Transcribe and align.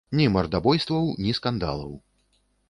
Ні 0.19 0.23
мардабойстваў, 0.35 1.05
ні 1.27 1.35
скандалаў. 1.41 1.93